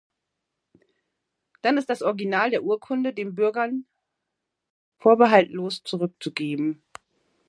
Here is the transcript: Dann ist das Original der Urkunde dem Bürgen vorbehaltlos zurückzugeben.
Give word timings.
Dann 1.61 1.77
ist 1.77 1.87
das 1.91 2.01
Original 2.01 2.49
der 2.49 2.63
Urkunde 2.63 3.13
dem 3.13 3.35
Bürgen 3.35 3.85
vorbehaltlos 4.97 5.83
zurückzugeben. 5.83 6.83